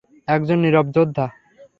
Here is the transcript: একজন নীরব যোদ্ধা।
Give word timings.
একজন 0.27 0.57
নীরব 0.59 0.87
যোদ্ধা। 0.95 1.25